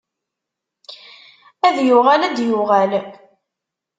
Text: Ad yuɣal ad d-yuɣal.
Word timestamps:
Ad 1.67 1.77
yuɣal 1.87 2.21
ad 2.23 2.33
d-yuɣal. 2.37 2.91